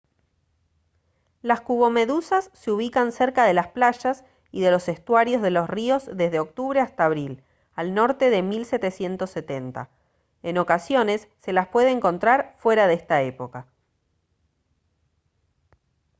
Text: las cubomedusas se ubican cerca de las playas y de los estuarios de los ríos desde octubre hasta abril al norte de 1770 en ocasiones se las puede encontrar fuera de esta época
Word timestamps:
las 1.43 1.61
cubomedusas 1.61 2.49
se 2.55 2.71
ubican 2.71 3.11
cerca 3.11 3.45
de 3.45 3.53
las 3.53 3.67
playas 3.67 4.23
y 4.49 4.61
de 4.61 4.71
los 4.71 4.89
estuarios 4.89 5.43
de 5.43 5.51
los 5.51 5.69
ríos 5.69 6.09
desde 6.11 6.39
octubre 6.39 6.79
hasta 6.81 7.05
abril 7.05 7.43
al 7.75 7.93
norte 7.93 8.31
de 8.31 8.41
1770 8.41 9.91
en 10.41 10.57
ocasiones 10.57 11.27
se 11.41 11.53
las 11.53 11.67
puede 11.67 11.91
encontrar 11.91 12.55
fuera 12.57 12.87
de 12.87 12.95
esta 12.95 13.21
época 13.21 13.67